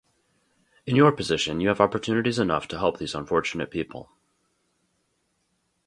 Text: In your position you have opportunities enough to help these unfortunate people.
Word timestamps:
In 0.87 0.95
your 0.95 1.11
position 1.11 1.59
you 1.61 1.67
have 1.67 1.79
opportunities 1.79 2.39
enough 2.39 2.67
to 2.69 2.79
help 2.79 2.97
these 2.97 3.13
unfortunate 3.13 3.69
people. 3.69 4.09